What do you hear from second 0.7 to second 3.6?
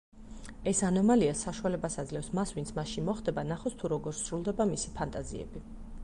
ანომალია საშუალებას აძლევს მას ვინც მასში მოხდება